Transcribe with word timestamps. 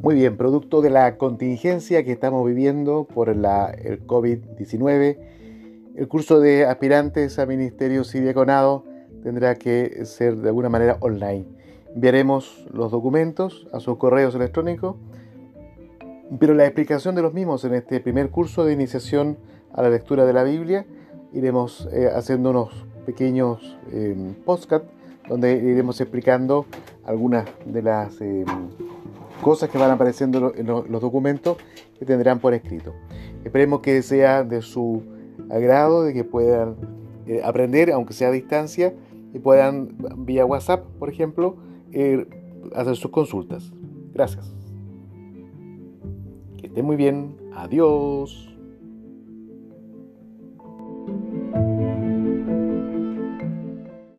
Muy 0.00 0.14
bien, 0.14 0.36
producto 0.36 0.80
de 0.80 0.90
la 0.90 1.16
contingencia 1.16 2.04
que 2.04 2.12
estamos 2.12 2.46
viviendo 2.46 3.02
por 3.02 3.28
el 3.28 3.42
COVID-19, 3.42 5.18
el 5.96 6.08
curso 6.08 6.38
de 6.38 6.66
aspirantes 6.66 7.40
a 7.40 7.46
ministerios 7.46 8.14
y 8.14 8.20
diaconado 8.20 8.84
tendrá 9.24 9.56
que 9.56 10.04
ser 10.04 10.36
de 10.36 10.50
alguna 10.50 10.68
manera 10.68 10.98
online. 11.00 11.46
Enviaremos 11.92 12.64
los 12.72 12.92
documentos 12.92 13.66
a 13.72 13.80
sus 13.80 13.96
correos 13.96 14.36
electrónicos, 14.36 14.94
pero 16.38 16.54
la 16.54 16.64
explicación 16.64 17.16
de 17.16 17.22
los 17.22 17.34
mismos 17.34 17.64
en 17.64 17.74
este 17.74 17.98
primer 17.98 18.30
curso 18.30 18.64
de 18.64 18.74
iniciación 18.74 19.36
a 19.72 19.82
la 19.82 19.90
lectura 19.90 20.24
de 20.26 20.32
la 20.32 20.44
Biblia 20.44 20.86
iremos 21.32 21.88
eh, 21.92 22.08
haciendo 22.14 22.50
unos 22.50 22.86
pequeños 23.04 23.76
eh, 23.90 24.16
donde 25.28 25.54
iremos 25.54 26.00
explicando 26.00 26.66
algunas 27.04 27.46
de 27.66 27.82
las 27.82 28.20
eh, 28.20 28.44
cosas 29.40 29.70
que 29.70 29.78
van 29.78 29.90
apareciendo 29.90 30.52
en 30.54 30.66
los 30.66 31.00
documentos 31.00 31.56
que 31.98 32.04
tendrán 32.04 32.38
por 32.38 32.54
escrito. 32.54 32.94
Esperemos 33.44 33.80
que 33.80 34.02
sea 34.02 34.44
de 34.44 34.62
su 34.62 35.02
agrado, 35.50 36.04
de 36.04 36.12
que 36.12 36.24
puedan 36.24 36.76
eh, 37.26 37.40
aprender, 37.44 37.90
aunque 37.92 38.14
sea 38.14 38.28
a 38.28 38.32
distancia, 38.32 38.94
y 39.32 39.38
puedan 39.38 39.96
vía 40.18 40.46
WhatsApp, 40.46 40.84
por 40.98 41.10
ejemplo, 41.10 41.56
eh, 41.92 42.26
hacer 42.74 42.96
sus 42.96 43.10
consultas. 43.10 43.72
Gracias. 44.12 44.54
Que 46.56 46.66
estén 46.66 46.84
muy 46.84 46.96
bien. 46.96 47.36
Adiós. 47.54 48.57